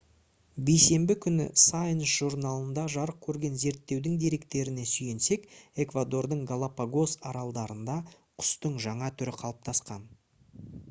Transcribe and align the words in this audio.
бейсенбі 0.67 1.15
күні 1.23 1.43
science 1.63 2.07
журналында 2.13 2.85
жарық 2.93 3.19
көрген 3.25 3.59
зерттеудің 3.63 4.15
деректеріне 4.23 4.85
сүйенсек 4.91 5.45
эквадордың 5.85 6.41
галапагос 6.53 7.13
аралдарында 7.33 7.99
құстың 8.45 8.79
жаңа 8.87 9.11
түрі 9.21 9.35
қалыптасқан 9.43 10.09